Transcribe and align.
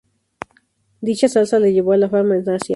Dicha 1.09 1.29
salsa 1.29 1.59
le 1.59 1.73
llevó 1.73 1.91
a 1.91 1.97
la 1.97 2.09
fama 2.09 2.35
en 2.35 2.49
Asia. 2.49 2.69